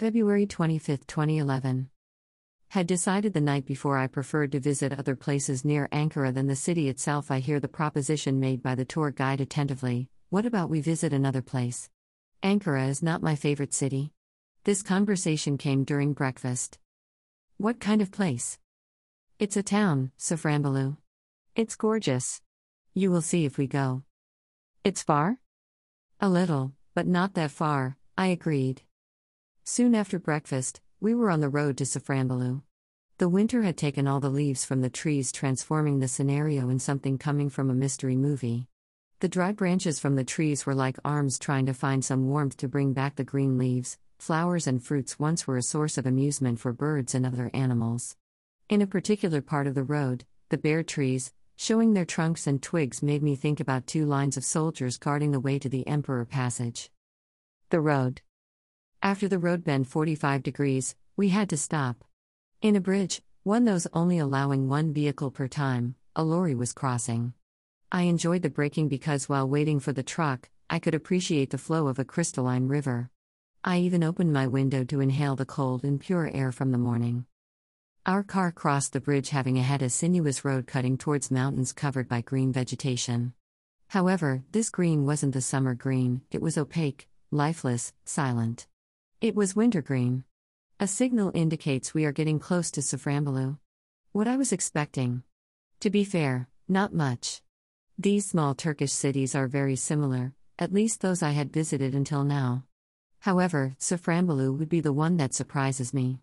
February 0.00 0.46
25, 0.46 1.06
2011. 1.06 1.90
Had 2.68 2.86
decided 2.86 3.34
the 3.34 3.40
night 3.42 3.66
before 3.66 3.98
I 3.98 4.06
preferred 4.06 4.50
to 4.52 4.58
visit 4.58 4.98
other 4.98 5.14
places 5.14 5.62
near 5.62 5.90
Ankara 5.92 6.32
than 6.32 6.46
the 6.46 6.56
city 6.56 6.88
itself. 6.88 7.30
I 7.30 7.40
hear 7.40 7.60
the 7.60 7.68
proposition 7.68 8.40
made 8.40 8.62
by 8.62 8.74
the 8.74 8.86
tour 8.86 9.10
guide 9.10 9.42
attentively 9.42 10.08
what 10.30 10.46
about 10.46 10.70
we 10.70 10.80
visit 10.80 11.12
another 11.12 11.42
place? 11.42 11.90
Ankara 12.42 12.88
is 12.88 13.02
not 13.02 13.22
my 13.22 13.34
favorite 13.34 13.74
city. 13.74 14.14
This 14.64 14.82
conversation 14.82 15.58
came 15.58 15.84
during 15.84 16.14
breakfast. 16.14 16.78
What 17.58 17.78
kind 17.78 18.00
of 18.00 18.10
place? 18.10 18.58
It's 19.38 19.58
a 19.58 19.62
town, 19.62 20.12
Safranbolu. 20.18 20.96
It's 21.54 21.76
gorgeous. 21.76 22.40
You 22.94 23.10
will 23.10 23.20
see 23.20 23.44
if 23.44 23.58
we 23.58 23.66
go. 23.66 24.04
It's 24.82 25.02
far? 25.02 25.40
A 26.22 26.30
little, 26.30 26.72
but 26.94 27.06
not 27.06 27.34
that 27.34 27.50
far, 27.50 27.98
I 28.16 28.28
agreed. 28.28 28.80
Soon 29.72 29.94
after 29.94 30.18
breakfast, 30.18 30.80
we 31.00 31.14
were 31.14 31.30
on 31.30 31.38
the 31.38 31.48
road 31.48 31.76
to 31.76 31.84
Safranbolu. 31.84 32.62
The 33.18 33.28
winter 33.28 33.62
had 33.62 33.76
taken 33.76 34.08
all 34.08 34.18
the 34.18 34.28
leaves 34.28 34.64
from 34.64 34.80
the 34.80 34.90
trees, 34.90 35.30
transforming 35.30 36.00
the 36.00 36.08
scenario 36.08 36.68
in 36.70 36.80
something 36.80 37.18
coming 37.18 37.48
from 37.48 37.70
a 37.70 37.72
mystery 37.72 38.16
movie. 38.16 38.66
The 39.20 39.28
dry 39.28 39.52
branches 39.52 40.00
from 40.00 40.16
the 40.16 40.24
trees 40.24 40.66
were 40.66 40.74
like 40.74 40.98
arms 41.04 41.38
trying 41.38 41.66
to 41.66 41.72
find 41.72 42.04
some 42.04 42.28
warmth 42.28 42.56
to 42.56 42.68
bring 42.68 42.94
back 42.94 43.14
the 43.14 43.22
green 43.22 43.58
leaves. 43.58 43.96
Flowers 44.18 44.66
and 44.66 44.82
fruits 44.82 45.20
once 45.20 45.46
were 45.46 45.56
a 45.56 45.62
source 45.62 45.96
of 45.96 46.04
amusement 46.04 46.58
for 46.58 46.72
birds 46.72 47.14
and 47.14 47.24
other 47.24 47.48
animals. 47.54 48.16
In 48.68 48.82
a 48.82 48.88
particular 48.88 49.40
part 49.40 49.68
of 49.68 49.76
the 49.76 49.84
road, 49.84 50.24
the 50.48 50.58
bare 50.58 50.82
trees, 50.82 51.32
showing 51.54 51.94
their 51.94 52.04
trunks 52.04 52.48
and 52.48 52.60
twigs, 52.60 53.04
made 53.04 53.22
me 53.22 53.36
think 53.36 53.60
about 53.60 53.86
two 53.86 54.04
lines 54.04 54.36
of 54.36 54.44
soldiers 54.44 54.98
guarding 54.98 55.30
the 55.30 55.38
way 55.38 55.60
to 55.60 55.68
the 55.68 55.86
Emperor 55.86 56.24
Passage. 56.24 56.90
The 57.68 57.80
road. 57.80 58.20
After 59.02 59.28
the 59.28 59.38
road 59.38 59.64
bent 59.64 59.86
45 59.86 60.42
degrees, 60.42 60.94
we 61.16 61.30
had 61.30 61.48
to 61.50 61.56
stop. 61.56 62.04
In 62.60 62.76
a 62.76 62.80
bridge, 62.80 63.22
one 63.44 63.64
those 63.64 63.86
only 63.94 64.18
allowing 64.18 64.68
one 64.68 64.92
vehicle 64.92 65.30
per 65.30 65.48
time, 65.48 65.94
a 66.14 66.22
lorry 66.22 66.54
was 66.54 66.74
crossing. 66.74 67.32
I 67.90 68.02
enjoyed 68.02 68.42
the 68.42 68.50
braking 68.50 68.88
because 68.88 69.26
while 69.26 69.48
waiting 69.48 69.80
for 69.80 69.94
the 69.94 70.02
truck, 70.02 70.50
I 70.68 70.78
could 70.78 70.94
appreciate 70.94 71.48
the 71.48 71.56
flow 71.56 71.88
of 71.88 71.98
a 71.98 72.04
crystalline 72.04 72.68
river. 72.68 73.08
I 73.64 73.78
even 73.78 74.04
opened 74.04 74.34
my 74.34 74.46
window 74.46 74.84
to 74.84 75.00
inhale 75.00 75.34
the 75.34 75.46
cold 75.46 75.82
and 75.82 75.98
pure 75.98 76.30
air 76.30 76.52
from 76.52 76.70
the 76.70 76.76
morning. 76.78 77.24
Our 78.04 78.22
car 78.22 78.52
crossed 78.52 78.92
the 78.92 79.00
bridge, 79.00 79.30
having 79.30 79.56
ahead 79.56 79.80
a 79.80 79.88
sinuous 79.88 80.44
road 80.44 80.66
cutting 80.66 80.98
towards 80.98 81.30
mountains 81.30 81.72
covered 81.72 82.06
by 82.06 82.20
green 82.20 82.52
vegetation. 82.52 83.32
However, 83.88 84.44
this 84.52 84.68
green 84.68 85.06
wasn't 85.06 85.32
the 85.32 85.40
summer 85.40 85.74
green, 85.74 86.20
it 86.30 86.42
was 86.42 86.58
opaque, 86.58 87.08
lifeless, 87.30 87.94
silent. 88.04 88.66
It 89.20 89.36
was 89.36 89.54
wintergreen. 89.54 90.24
A 90.78 90.86
signal 90.86 91.30
indicates 91.34 91.92
we 91.92 92.06
are 92.06 92.12
getting 92.12 92.38
close 92.38 92.70
to 92.70 92.80
Safranbolu. 92.80 93.58
What 94.12 94.26
I 94.26 94.38
was 94.38 94.50
expecting. 94.50 95.24
To 95.80 95.90
be 95.90 96.04
fair, 96.04 96.48
not 96.66 96.94
much. 96.94 97.42
These 97.98 98.24
small 98.24 98.54
Turkish 98.54 98.92
cities 98.92 99.34
are 99.34 99.46
very 99.46 99.76
similar, 99.76 100.32
at 100.58 100.72
least 100.72 101.02
those 101.02 101.22
I 101.22 101.32
had 101.32 101.52
visited 101.52 101.94
until 101.94 102.24
now. 102.24 102.64
However, 103.18 103.74
Safranbolu 103.78 104.58
would 104.58 104.70
be 104.70 104.80
the 104.80 104.90
one 104.90 105.18
that 105.18 105.34
surprises 105.34 105.92
me. 105.92 106.20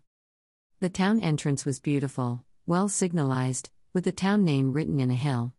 The 0.80 0.88
town 0.88 1.20
entrance 1.20 1.64
was 1.64 1.78
beautiful, 1.78 2.42
well 2.66 2.88
signalized, 2.88 3.70
with 3.94 4.02
the 4.02 4.10
town 4.10 4.44
name 4.44 4.72
written 4.72 4.98
in 4.98 5.12
a 5.12 5.14
hill. 5.14 5.52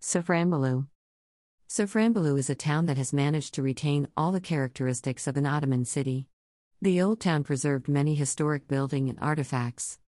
Safranbolu. 0.00 0.86
Safranbolu 1.68 2.38
is 2.38 2.48
a 2.48 2.54
town 2.54 2.86
that 2.86 2.96
has 2.96 3.12
managed 3.12 3.52
to 3.52 3.62
retain 3.62 4.08
all 4.16 4.32
the 4.32 4.40
characteristics 4.40 5.26
of 5.26 5.36
an 5.36 5.44
Ottoman 5.44 5.84
city. 5.84 6.26
The 6.84 7.00
old 7.00 7.18
town 7.18 7.44
preserved 7.44 7.88
many 7.88 8.14
historic 8.14 8.68
building 8.68 9.08
and 9.08 9.18
artifacts. 9.18 9.98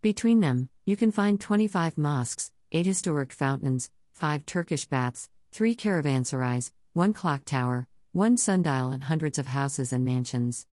Between 0.00 0.40
them, 0.40 0.70
you 0.86 0.96
can 0.96 1.12
find 1.12 1.38
25 1.38 1.98
mosques, 1.98 2.50
8 2.72 2.86
historic 2.86 3.34
fountains, 3.34 3.90
5 4.14 4.46
Turkish 4.46 4.86
baths, 4.86 5.28
3 5.50 5.74
caravanserais, 5.74 6.72
1 6.94 7.12
clock 7.12 7.44
tower, 7.44 7.86
1 8.12 8.38
sundial, 8.38 8.92
and 8.92 9.04
hundreds 9.04 9.38
of 9.38 9.48
houses 9.48 9.92
and 9.92 10.06
mansions. 10.06 10.66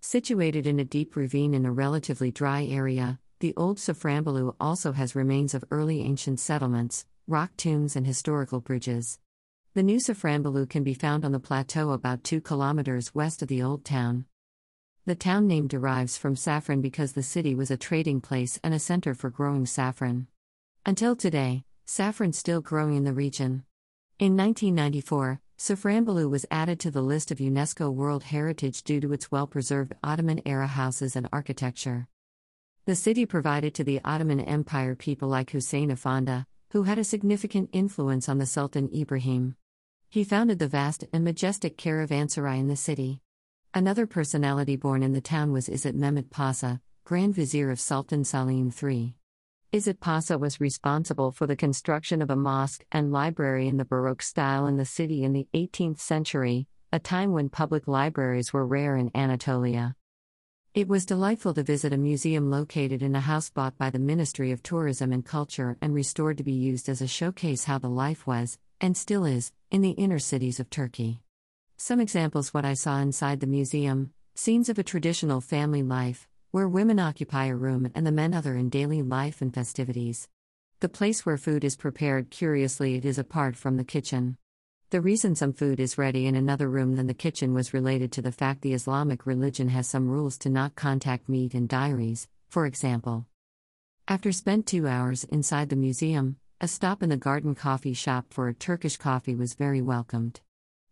Situated 0.00 0.66
in 0.66 0.80
a 0.80 0.84
deep 0.84 1.14
ravine 1.14 1.54
in 1.54 1.64
a 1.64 1.70
relatively 1.70 2.32
dry 2.32 2.64
area, 2.64 3.20
the 3.38 3.54
old 3.56 3.78
Safranbolu 3.78 4.56
also 4.58 4.90
has 4.90 5.14
remains 5.14 5.54
of 5.54 5.64
early 5.70 6.00
ancient 6.00 6.40
settlements, 6.40 7.06
rock 7.28 7.52
tombs, 7.56 7.94
and 7.94 8.04
historical 8.04 8.60
bridges. 8.60 9.20
The 9.74 9.84
new 9.84 9.98
Safranbolu 9.98 10.68
can 10.68 10.82
be 10.82 10.92
found 10.92 11.24
on 11.24 11.30
the 11.30 11.38
plateau 11.38 11.92
about 11.92 12.24
2 12.24 12.40
kilometers 12.40 13.14
west 13.14 13.42
of 13.42 13.46
the 13.46 13.62
old 13.62 13.84
town. 13.84 14.24
The 15.06 15.14
town 15.14 15.46
name 15.46 15.68
derives 15.68 16.16
from 16.16 16.34
saffron 16.34 16.80
because 16.80 17.12
the 17.12 17.22
city 17.22 17.54
was 17.54 17.70
a 17.70 17.76
trading 17.76 18.22
place 18.22 18.58
and 18.64 18.72
a 18.72 18.78
center 18.78 19.12
for 19.12 19.28
growing 19.28 19.66
saffron. 19.66 20.28
Until 20.86 21.14
today, 21.14 21.64
saffron 21.84 22.32
still 22.32 22.62
growing 22.62 22.96
in 22.96 23.04
the 23.04 23.12
region. 23.12 23.64
In 24.18 24.34
1994, 24.34 25.42
Safranbolu 25.58 26.30
was 26.30 26.46
added 26.50 26.80
to 26.80 26.90
the 26.90 27.02
list 27.02 27.30
of 27.30 27.36
UNESCO 27.36 27.92
World 27.92 28.24
Heritage 28.24 28.82
due 28.82 28.98
to 29.02 29.12
its 29.12 29.30
well 29.30 29.46
preserved 29.46 29.94
Ottoman 30.02 30.40
era 30.46 30.66
houses 30.66 31.16
and 31.16 31.28
architecture. 31.30 32.08
The 32.86 32.96
city 32.96 33.26
provided 33.26 33.74
to 33.74 33.84
the 33.84 34.00
Ottoman 34.06 34.40
Empire 34.40 34.94
people 34.94 35.28
like 35.28 35.50
Hussein 35.50 35.90
Efendi, 35.90 36.46
who 36.70 36.84
had 36.84 36.98
a 36.98 37.04
significant 37.04 37.68
influence 37.74 38.26
on 38.26 38.38
the 38.38 38.46
Sultan 38.46 38.88
Ibrahim. 38.94 39.56
He 40.08 40.24
founded 40.24 40.58
the 40.58 40.68
vast 40.68 41.04
and 41.12 41.24
majestic 41.24 41.76
caravanserai 41.76 42.58
in 42.58 42.68
the 42.68 42.76
city. 42.76 43.20
Another 43.76 44.06
personality 44.06 44.76
born 44.76 45.02
in 45.02 45.14
the 45.14 45.20
town 45.20 45.50
was 45.50 45.68
Izzet 45.68 45.96
Mehmet 45.96 46.30
Pasha, 46.30 46.80
Grand 47.02 47.34
Vizier 47.34 47.72
of 47.72 47.80
Sultan 47.80 48.22
Selim 48.22 48.72
III. 48.80 49.16
Izzet 49.72 49.98
Pasha 49.98 50.38
was 50.38 50.60
responsible 50.60 51.32
for 51.32 51.48
the 51.48 51.56
construction 51.56 52.22
of 52.22 52.30
a 52.30 52.36
mosque 52.36 52.86
and 52.92 53.10
library 53.10 53.66
in 53.66 53.76
the 53.76 53.84
Baroque 53.84 54.22
style 54.22 54.68
in 54.68 54.76
the 54.76 54.84
city 54.84 55.24
in 55.24 55.32
the 55.32 55.48
18th 55.54 55.98
century, 55.98 56.68
a 56.92 57.00
time 57.00 57.32
when 57.32 57.48
public 57.48 57.88
libraries 57.88 58.52
were 58.52 58.64
rare 58.64 58.96
in 58.96 59.10
Anatolia. 59.12 59.96
It 60.72 60.86
was 60.86 61.04
delightful 61.04 61.54
to 61.54 61.64
visit 61.64 61.92
a 61.92 61.96
museum 61.96 62.52
located 62.52 63.02
in 63.02 63.16
a 63.16 63.20
house 63.20 63.50
bought 63.50 63.76
by 63.76 63.90
the 63.90 63.98
Ministry 63.98 64.52
of 64.52 64.62
Tourism 64.62 65.12
and 65.12 65.26
Culture 65.26 65.76
and 65.82 65.92
restored 65.92 66.38
to 66.38 66.44
be 66.44 66.52
used 66.52 66.88
as 66.88 67.02
a 67.02 67.08
showcase 67.08 67.64
how 67.64 67.78
the 67.78 67.90
life 67.90 68.24
was, 68.24 68.56
and 68.80 68.96
still 68.96 69.24
is, 69.24 69.50
in 69.72 69.80
the 69.80 69.90
inner 69.90 70.20
cities 70.20 70.60
of 70.60 70.70
Turkey. 70.70 71.23
Some 71.86 72.00
examples 72.00 72.54
what 72.54 72.64
I 72.64 72.72
saw 72.72 72.96
inside 73.00 73.40
the 73.40 73.46
museum 73.46 74.14
scenes 74.34 74.70
of 74.70 74.78
a 74.78 74.82
traditional 74.82 75.42
family 75.42 75.82
life, 75.82 76.26
where 76.50 76.66
women 76.66 76.98
occupy 76.98 77.44
a 77.44 77.54
room 77.54 77.90
and 77.94 78.06
the 78.06 78.10
men 78.10 78.32
other 78.32 78.56
in 78.56 78.70
daily 78.70 79.02
life 79.02 79.42
and 79.42 79.52
festivities. 79.52 80.26
The 80.80 80.88
place 80.88 81.26
where 81.26 81.36
food 81.36 81.62
is 81.62 81.76
prepared, 81.76 82.30
curiously, 82.30 82.94
it 82.94 83.04
is 83.04 83.18
apart 83.18 83.54
from 83.54 83.76
the 83.76 83.84
kitchen. 83.84 84.38
The 84.88 85.02
reason 85.02 85.34
some 85.34 85.52
food 85.52 85.78
is 85.78 85.98
ready 85.98 86.24
in 86.24 86.34
another 86.34 86.70
room 86.70 86.96
than 86.96 87.06
the 87.06 87.12
kitchen 87.12 87.52
was 87.52 87.74
related 87.74 88.12
to 88.12 88.22
the 88.22 88.32
fact 88.32 88.62
the 88.62 88.72
Islamic 88.72 89.26
religion 89.26 89.68
has 89.68 89.86
some 89.86 90.08
rules 90.08 90.38
to 90.38 90.48
not 90.48 90.76
contact 90.76 91.28
meat 91.28 91.54
in 91.54 91.66
diaries, 91.66 92.28
for 92.48 92.64
example. 92.64 93.26
After 94.08 94.32
spent 94.32 94.64
two 94.64 94.88
hours 94.88 95.24
inside 95.24 95.68
the 95.68 95.76
museum, 95.76 96.38
a 96.62 96.66
stop 96.66 97.02
in 97.02 97.10
the 97.10 97.18
garden 97.18 97.54
coffee 97.54 97.92
shop 97.92 98.32
for 98.32 98.48
a 98.48 98.54
Turkish 98.54 98.96
coffee 98.96 99.34
was 99.34 99.52
very 99.52 99.82
welcomed. 99.82 100.40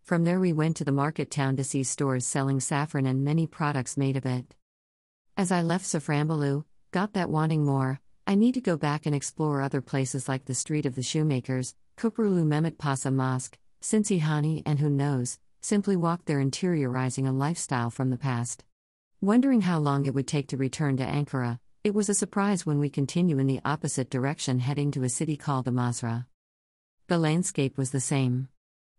From 0.03 0.25
there, 0.25 0.41
we 0.41 0.53
went 0.53 0.77
to 0.79 0.85
the 0.85 0.91
market 0.91 1.31
town 1.31 1.57
to 1.57 1.65
see 1.65 1.85
stores 1.85 2.27
selling 2.27 2.59
saffron 2.59 3.07
and 3.07 3.25
many 3.25 3.47
products 3.47 3.97
made 3.97 4.17
of 4.17 4.27
it. 4.27 4.55
As 5.37 5.53
I 5.53 5.63
left 5.63 5.85
Safranbolu, 5.85 6.65
got 6.91 7.13
that 7.13 7.31
wanting 7.31 7.65
more, 7.65 8.01
I 8.27 8.35
need 8.35 8.55
to 8.55 8.61
go 8.61 8.77
back 8.77 9.07
and 9.07 9.15
explore 9.15 9.63
other 9.63 9.81
places 9.81 10.29
like 10.29 10.45
the 10.45 10.55
Street 10.55 10.87
of 10.87 10.97
the 10.97 11.03
Shoemakers, 11.03 11.75
Köprülü 11.97 12.45
Mehmet 12.45 12.79
Pasha 12.79 13.11
Mosque, 13.11 13.59
Hani, 13.81 14.63
and 14.67 14.81
who 14.81 14.91
knows, 14.91 15.39
simply 15.61 15.97
walk 15.97 16.25
there 16.25 16.39
interiorizing 16.39 17.29
a 17.29 17.33
lifestyle 17.33 17.91
from 17.91 18.11
the 18.11 18.19
past. 18.19 18.65
Wondering 19.21 19.61
how 19.61 19.79
long 19.79 20.07
it 20.07 20.15
would 20.15 20.27
take 20.27 20.49
to 20.49 20.57
return 20.57 20.97
to 20.97 21.05
Ankara, 21.05 21.61
it 21.85 21.95
was 21.95 22.09
a 22.09 22.15
surprise 22.15 22.67
when 22.67 22.81
we 22.81 22.91
continue 22.91 23.39
in 23.39 23.47
the 23.47 23.61
opposite 23.65 24.11
direction 24.11 24.59
heading 24.59 24.91
to 24.91 25.05
a 25.05 25.09
city 25.09 25.37
called 25.37 25.67
Amasra. 25.67 26.27
The 27.07 27.19
landscape 27.19 27.79
was 27.79 27.93
the 27.93 28.01
same. 28.01 28.49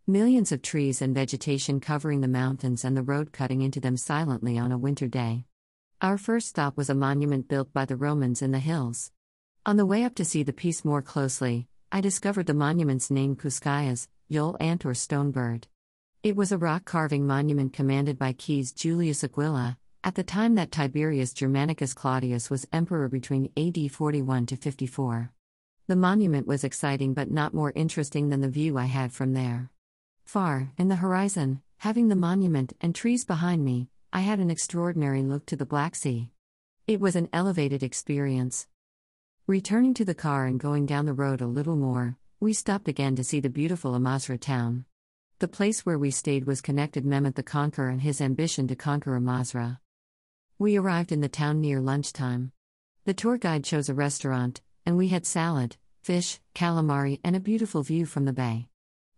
Millions 0.06 0.52
of 0.52 0.62
trees 0.62 1.02
and 1.02 1.16
vegetation 1.16 1.80
covering 1.80 2.20
the 2.20 2.28
mountains 2.28 2.84
and 2.84 2.98
the 2.98 3.02
road 3.02 3.32
cutting 3.32 3.62
into 3.62 3.80
them 3.80 3.96
silently 3.96 4.60
on 4.60 4.70
a 4.70 4.78
winter 4.78 5.08
day. 5.08 5.46
Our 6.02 6.18
first 6.18 6.50
stop 6.50 6.76
was 6.76 6.90
a 6.90 6.94
monument 6.94 7.48
built 7.48 7.72
by 7.72 7.86
the 7.86 7.96
Romans 7.96 8.42
in 8.42 8.52
the 8.52 8.60
hills. 8.60 9.14
On 9.66 9.78
the 9.78 9.86
way 9.86 10.04
up 10.04 10.14
to 10.16 10.26
see 10.26 10.44
the 10.44 10.52
piece 10.52 10.84
more 10.84 11.02
closely, 11.02 11.70
I 11.90 12.02
discovered 12.02 12.48
the 12.48 12.54
monument's 12.54 13.10
name 13.10 13.38
Kuşkayası, 13.38 14.10
Yol 14.30 14.58
Ant 14.60 14.86
or 14.86 14.94
Stonebird. 14.94 15.68
It 16.22 16.36
was 16.36 16.52
a 16.52 16.58
rock 16.58 16.84
carving 16.84 17.26
monument 17.26 17.72
commanded 17.72 18.20
by 18.20 18.34
Gaius 18.34 18.74
Julius 18.74 19.24
Aquila, 19.24 19.78
at 20.04 20.16
the 20.16 20.24
time 20.24 20.56
that 20.56 20.74
Tiberius 20.74 21.32
Germanicus 21.32 21.94
Claudius 21.94 22.50
was 22.50 22.68
emperor 22.74 23.08
between 23.08 23.54
AD 23.56 23.90
41 23.90 24.48
to 24.48 24.58
54. 24.58 25.32
The 25.88 25.96
monument 25.96 26.46
was 26.46 26.66
exciting 26.66 27.14
but 27.14 27.32
not 27.32 27.54
more 27.54 27.72
interesting 27.74 28.28
than 28.28 28.42
the 28.42 28.50
view 28.50 28.78
I 28.78 28.88
had 28.88 29.14
from 29.14 29.32
there. 29.32 29.70
Far, 30.25 30.72
in 30.78 30.88
the 30.88 30.96
horizon, 30.96 31.62
having 31.78 32.08
the 32.08 32.16
monument 32.16 32.74
and 32.81 32.96
trees 32.96 33.25
behind 33.25 33.64
me, 33.64 33.90
I 34.12 34.22
had 34.22 34.40
an 34.40 34.50
extraordinary 34.50 35.22
look 35.22 35.46
to 35.48 35.56
the 35.56 35.66
Black 35.66 35.96
Sea. 35.96 36.31
It 36.88 37.00
was 37.00 37.16
an 37.16 37.30
elevated 37.31 37.84
experience. 37.84 38.68
Returning 39.48 39.94
to 39.96 40.06
the 40.06 40.16
car 40.16 40.46
and 40.46 40.60
going 40.60 40.86
down 40.86 41.06
the 41.06 41.14
road 41.14 41.42
a 41.42 41.48
little 41.48 41.75
more, 41.75 42.18
we 42.40 42.54
stopped 42.54 42.88
again 42.88 43.16
to 43.16 43.24
see 43.24 43.40
the 43.40 43.50
beautiful 43.50 43.94
Amasra 43.94 44.40
town. 44.40 44.86
The 45.40 45.48
place 45.48 45.86
where 45.86 46.00
we 46.00 46.12
stayed 46.12 46.46
was 46.46 46.62
connected 46.62 47.06
Mehmet 47.06 47.36
the 47.36 47.44
Conqueror 47.44 47.90
and 47.90 48.02
his 48.02 48.22
ambition 48.22 48.68
to 48.68 48.75
conquer 48.75 49.20
Amasra. 49.20 49.80
We 50.58 50.78
arrived 50.78 51.12
in 51.12 51.22
the 51.22 51.30
town 51.30 51.60
near 51.60 51.81
lunchtime. 51.81 52.52
The 53.06 53.14
tour 53.14 53.38
guide 53.38 53.64
chose 53.64 53.90
a 53.90 53.94
restaurant, 53.94 54.62
and 54.86 54.96
we 54.96 55.10
had 55.10 55.25
salad, 55.25 55.78
fish, 56.02 56.40
calamari, 56.56 57.20
and 57.24 57.36
a 57.36 57.42
beautiful 57.42 57.84
view 57.84 58.06
from 58.06 58.25
the 58.25 58.34
bay. 58.34 58.70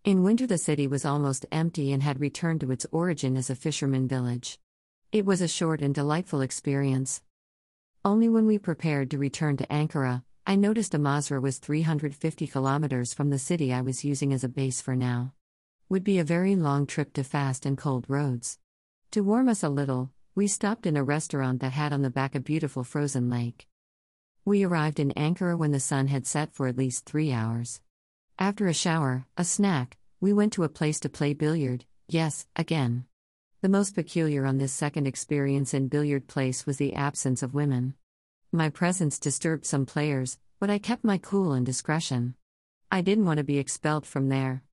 In 0.06 0.22
winter, 0.22 0.46
the 0.46 0.56
city 0.56 0.86
was 0.86 1.04
almost 1.04 1.46
empty 1.50 1.90
and 1.90 2.00
had 2.00 2.20
returned 2.20 2.60
to 2.60 2.70
its 2.70 2.86
origin 2.92 3.36
as 3.36 3.50
a 3.50 3.56
fisherman 3.56 4.06
village. 4.06 4.56
It 5.10 5.26
was 5.26 5.40
a 5.40 5.48
short 5.48 5.82
and 5.82 5.92
delightful 5.92 6.42
experience. 6.42 7.22
Only 8.04 8.28
when 8.28 8.46
we 8.46 8.56
prepared 8.56 9.10
to 9.10 9.18
return 9.18 9.56
to 9.56 9.66
Ankara, 9.66 10.22
I 10.46 10.54
noticed 10.54 10.92
Amasra 10.92 11.42
was 11.42 11.58
350 11.58 12.46
kilometers 12.46 13.12
from 13.12 13.30
the 13.30 13.38
city 13.40 13.72
I 13.72 13.80
was 13.80 14.04
using 14.04 14.32
as 14.32 14.44
a 14.44 14.48
base 14.48 14.80
for 14.80 14.94
now. 14.94 15.34
Would 15.88 16.04
be 16.04 16.20
a 16.20 16.24
very 16.24 16.54
long 16.54 16.86
trip 16.86 17.12
to 17.14 17.24
fast 17.24 17.66
and 17.66 17.76
cold 17.76 18.04
roads. 18.06 18.60
To 19.10 19.22
warm 19.22 19.48
us 19.48 19.64
a 19.64 19.68
little, 19.68 20.12
we 20.36 20.46
stopped 20.46 20.86
in 20.86 20.96
a 20.96 21.02
restaurant 21.02 21.60
that 21.62 21.72
had 21.72 21.92
on 21.92 22.02
the 22.02 22.10
back 22.10 22.36
a 22.36 22.38
beautiful 22.38 22.84
frozen 22.84 23.28
lake. 23.28 23.66
We 24.44 24.62
arrived 24.62 25.00
in 25.00 25.10
Ankara 25.16 25.58
when 25.58 25.72
the 25.72 25.80
sun 25.80 26.06
had 26.06 26.28
set 26.28 26.54
for 26.54 26.68
at 26.68 26.78
least 26.78 27.06
three 27.06 27.32
hours. 27.32 27.80
After 28.38 28.66
a 28.66 28.74
shower, 28.74 29.24
a 29.38 29.44
snack, 29.44 29.96
we 30.20 30.30
went 30.30 30.52
to 30.54 30.64
a 30.64 30.68
place 30.68 31.00
to 31.00 31.08
play 31.08 31.32
billiard, 31.32 31.86
yes, 32.06 32.46
again. 32.54 33.06
The 33.62 33.70
most 33.70 33.94
peculiar 33.94 34.44
on 34.44 34.58
this 34.58 34.74
second 34.74 35.06
experience 35.06 35.72
in 35.72 35.88
billiard 35.88 36.26
place 36.26 36.66
was 36.66 36.76
the 36.76 36.94
absence 36.94 37.42
of 37.42 37.54
women. 37.54 37.94
My 38.52 38.68
presence 38.68 39.18
disturbed 39.18 39.64
some 39.64 39.86
players, 39.86 40.38
but 40.60 40.68
I 40.68 40.76
kept 40.78 41.02
my 41.02 41.16
cool 41.16 41.52
and 41.52 41.64
discretion. 41.64 42.34
I 42.92 43.00
didn't 43.00 43.24
want 43.24 43.38
to 43.38 43.44
be 43.44 43.58
expelled 43.58 44.04
from 44.04 44.28
there. 44.28 44.62